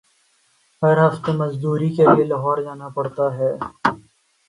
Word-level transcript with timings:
ہر 0.81 0.97
ہفتے 1.05 1.31
مزدوری 1.39 1.89
کیلئے 1.95 2.23
لاہور 2.31 2.57
جانا 2.65 2.87
پڑتا 2.95 3.25
ہے۔ 3.37 3.51